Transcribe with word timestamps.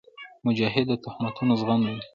مجاهد 0.45 0.85
د 0.89 0.93
تهمتونو 1.03 1.53
زغم 1.59 1.79
لري. 1.87 2.03